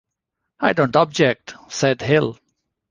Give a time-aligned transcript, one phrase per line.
[0.59, 2.39] "I don't object," said Hill.